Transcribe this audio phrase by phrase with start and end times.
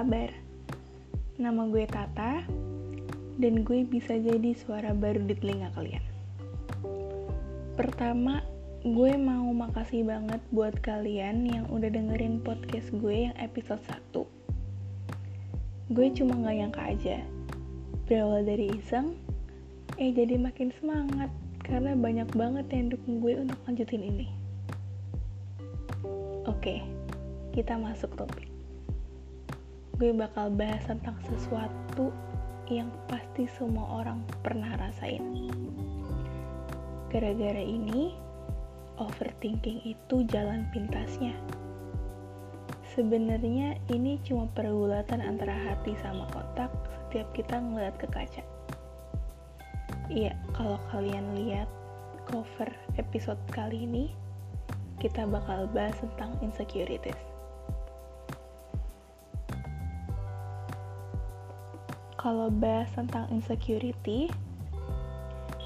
[0.00, 0.32] kabar?
[1.36, 2.48] Nama gue Tata,
[3.36, 6.00] dan gue bisa jadi suara baru di telinga kalian.
[7.76, 8.40] Pertama,
[8.80, 13.84] gue mau makasih banget buat kalian yang udah dengerin podcast gue yang episode
[14.16, 15.92] 1.
[15.92, 17.20] Gue cuma gak nyangka aja,
[18.08, 19.12] berawal dari iseng,
[20.00, 21.28] eh jadi makin semangat
[21.60, 24.32] karena banyak banget yang dukung gue untuk lanjutin ini.
[26.48, 26.80] Oke,
[27.52, 28.49] kita masuk topik
[30.00, 32.08] gue bakal bahas tentang sesuatu
[32.72, 35.20] yang pasti semua orang pernah rasain.
[37.12, 38.16] Gara-gara ini,
[38.96, 41.36] overthinking itu jalan pintasnya.
[42.96, 48.40] Sebenarnya ini cuma pergulatan antara hati sama otak setiap kita ngeliat ke kaca.
[50.08, 51.68] Iya, kalau kalian lihat
[52.24, 54.16] cover episode kali ini,
[54.96, 57.20] kita bakal bahas tentang insecurities.
[62.20, 64.28] Kalau bahas tentang insecurity,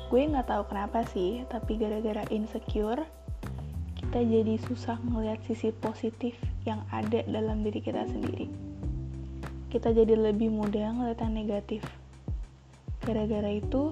[0.06, 3.02] gue nggak tahu kenapa sih, tapi gara-gara insecure,
[3.98, 8.46] kita jadi susah ngelihat sisi positif yang ada dalam diri kita sendiri.
[9.66, 11.83] Kita jadi lebih mudah ngeliat yang negatif.
[13.02, 13.91] Gara-gara itu,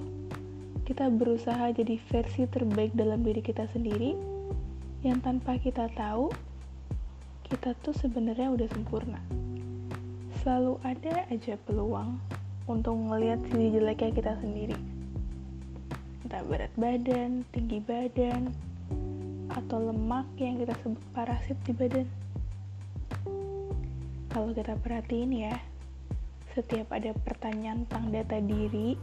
[0.86, 4.14] kita berusaha jadi versi terbaik dalam diri kita sendiri,
[5.02, 6.30] yang tanpa kita tahu,
[7.42, 9.18] kita tuh sebenarnya udah sempurna.
[10.46, 12.22] Selalu ada aja peluang
[12.70, 14.76] untuk ngelihat sisi jeleknya kita sendiri
[16.32, 18.48] entah berat badan, tinggi badan,
[19.52, 22.08] atau lemak yang kita sebut parasit di badan.
[24.32, 25.52] Kalau kita perhatiin ya,
[26.56, 28.96] setiap ada pertanyaan tentang data diri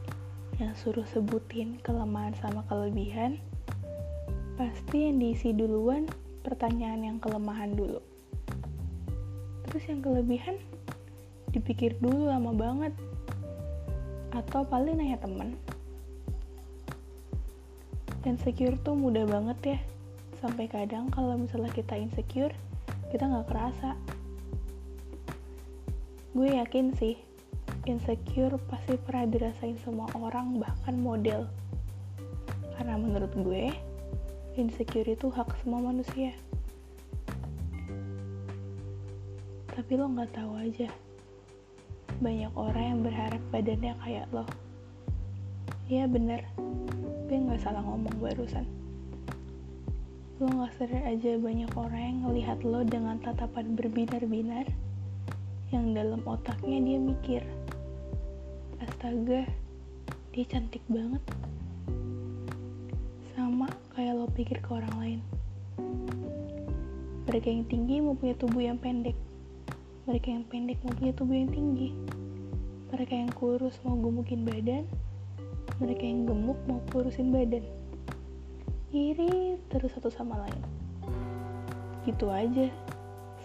[0.58, 3.38] yang suruh sebutin kelemahan sama kelebihan,
[4.58, 6.10] pasti yang diisi duluan
[6.42, 8.02] pertanyaan yang kelemahan dulu.
[9.70, 10.58] Terus yang kelebihan
[11.54, 12.94] dipikir dulu lama banget
[14.34, 15.58] atau paling nanya temen.
[18.28, 19.80] Insecure tuh mudah banget ya.
[20.40, 22.54] Sampai kadang kalau misalnya kita insecure
[23.10, 23.98] kita nggak kerasa.
[26.38, 27.18] Gue yakin sih
[27.90, 31.50] insecure pasti pernah dirasain semua orang bahkan model.
[32.78, 33.74] Karena menurut gue
[34.60, 36.36] insecure itu hak semua manusia.
[39.74, 41.09] Tapi lo nggak tahu aja
[42.20, 44.44] banyak orang yang berharap badannya kayak lo.
[45.88, 46.44] Iya bener,
[47.26, 48.68] gue gak salah ngomong barusan.
[50.38, 54.68] Lo gak sadar aja banyak orang yang ngelihat lo dengan tatapan berbinar-binar,
[55.72, 57.42] yang dalam otaknya dia mikir,
[58.84, 59.48] astaga,
[60.36, 61.24] dia cantik banget.
[63.34, 65.20] Sama kayak lo pikir ke orang lain.
[67.32, 69.16] Mereka yang tinggi mau punya tubuh yang pendek
[70.10, 71.94] mereka yang pendek mau punya tubuh yang tinggi.
[72.90, 74.90] Mereka yang kurus mau gemukin badan.
[75.78, 77.62] Mereka yang gemuk mau kurusin badan.
[78.90, 80.62] Iri terus satu sama lain.
[82.10, 82.74] Gitu aja.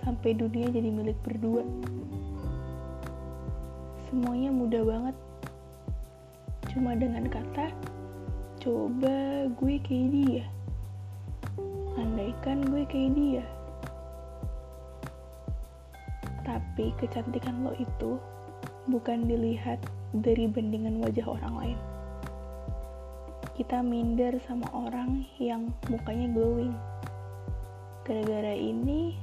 [0.01, 1.69] Sampai dunia jadi milik berdua.
[4.09, 5.17] Semuanya mudah banget.
[6.73, 7.69] Cuma dengan kata
[8.65, 10.45] coba gue kayak dia.
[12.01, 13.45] Andaikan gue kayak dia
[16.45, 18.21] tapi kecantikan lo itu
[18.87, 19.81] bukan dilihat
[20.13, 21.79] dari bandingan wajah orang lain.
[23.57, 26.75] Kita minder sama orang yang mukanya glowing.
[28.05, 29.17] Gara-gara ini,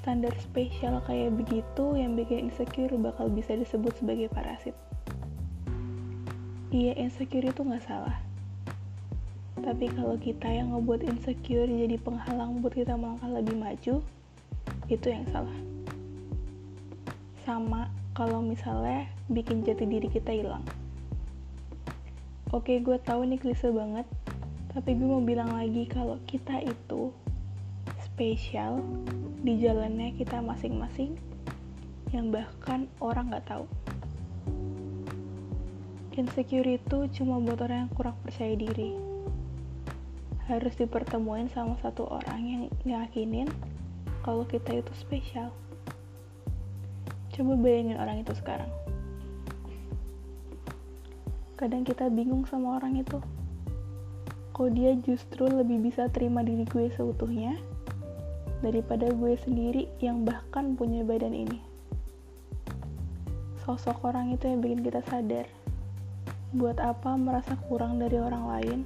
[0.00, 4.72] standar spesial kayak begitu yang bikin insecure bakal bisa disebut sebagai parasit.
[6.72, 8.16] Iya, insecure itu nggak salah.
[9.58, 14.00] Tapi kalau kita yang ngebuat insecure jadi penghalang buat kita melangkah lebih maju,
[14.88, 15.67] itu yang salah
[17.48, 20.60] sama kalau misalnya bikin jati diri kita hilang.
[22.52, 24.04] Oke, gue tahu ini klise banget,
[24.76, 27.08] tapi gue mau bilang lagi kalau kita itu
[28.04, 28.84] spesial
[29.40, 31.16] di jalannya kita masing-masing
[32.12, 33.64] yang bahkan orang nggak tahu.
[36.20, 38.92] Insecure itu cuma buat orang yang kurang percaya diri.
[40.52, 43.48] Harus dipertemuin sama satu orang yang ngakinin
[44.20, 45.48] kalau kita itu spesial.
[47.38, 48.66] Coba bayangin orang itu sekarang.
[51.54, 53.22] Kadang kita bingung sama orang itu.
[54.50, 57.54] Kok dia justru lebih bisa terima diri gue seutuhnya
[58.58, 61.62] daripada gue sendiri yang bahkan punya badan ini.
[63.62, 65.46] Sosok orang itu yang bikin kita sadar.
[66.50, 68.80] Buat apa merasa kurang dari orang lain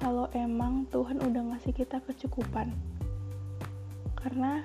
[0.00, 2.72] kalau emang Tuhan udah ngasih kita kecukupan.
[4.16, 4.64] Karena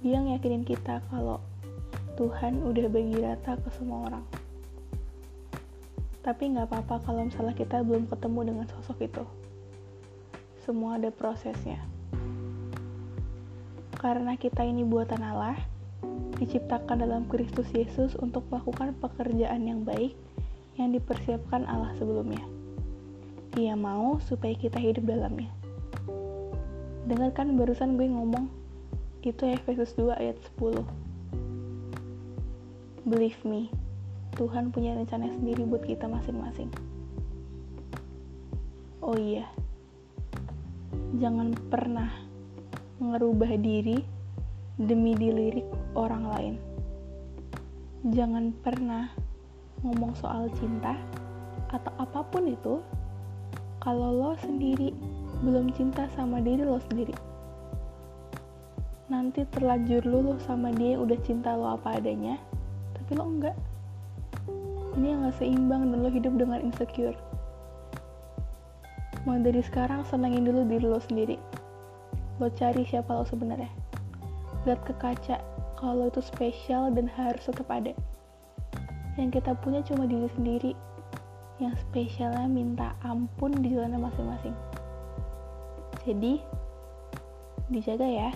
[0.00, 1.36] dia ngeyakinin kita kalau
[2.14, 4.24] Tuhan udah bagi rata ke semua orang.
[6.22, 9.24] Tapi nggak apa-apa kalau misalnya kita belum ketemu dengan sosok itu.
[10.62, 11.82] Semua ada prosesnya.
[13.98, 15.58] Karena kita ini buatan Allah,
[16.38, 20.14] diciptakan dalam Kristus Yesus untuk melakukan pekerjaan yang baik
[20.78, 22.46] yang dipersiapkan Allah sebelumnya.
[23.58, 25.50] Dia mau supaya kita hidup dalamnya.
[27.10, 28.46] Dengarkan barusan gue ngomong,
[29.26, 31.03] itu Efesus 2 ayat 10.
[33.04, 33.68] Believe me,
[34.32, 36.72] Tuhan punya rencana sendiri buat kita masing-masing.
[39.04, 39.44] Oh iya,
[41.20, 42.08] jangan pernah
[43.04, 44.00] ngerubah diri
[44.80, 46.54] demi dilirik orang lain.
[48.08, 49.12] Jangan pernah
[49.84, 50.96] ngomong soal cinta
[51.68, 52.80] atau apa pun itu
[53.84, 54.96] kalau lo sendiri
[55.44, 57.12] belum cinta sama diri lo sendiri.
[59.12, 62.40] Nanti terlanjur lo, lo sama dia udah cinta lo apa adanya,
[63.04, 63.56] tapi lo enggak.
[64.96, 67.12] Ini yang gak seimbang dan lo hidup dengan insecure.
[69.28, 71.36] Mau dari sekarang senangin dulu diri lo sendiri.
[72.40, 73.68] Lo cari siapa lo sebenarnya.
[74.64, 75.36] Lihat ke kaca,
[75.76, 77.92] kalau itu spesial dan harus tetap ada.
[79.20, 80.72] Yang kita punya cuma diri sendiri,
[81.60, 84.56] yang spesialnya minta ampun di zona masing-masing.
[86.08, 86.40] Jadi,
[87.68, 88.32] dijaga ya.